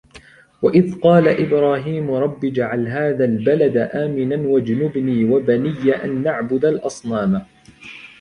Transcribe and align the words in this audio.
وإذ 0.61 0.99
قال 0.99 1.27
إبراهيم 1.27 2.11
رب 2.11 2.45
اجعل 2.45 2.87
هذا 2.87 3.25
البلد 3.25 3.77
آمنا 3.77 4.47
واجنبني 4.47 5.23
وبني 5.25 5.91
أن 6.05 6.23
نعبد 6.23 6.65
الأصنام 6.65 7.41